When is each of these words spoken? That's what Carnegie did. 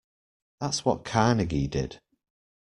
That's 0.59 0.83
what 0.83 1.05
Carnegie 1.05 1.67
did. 1.67 2.01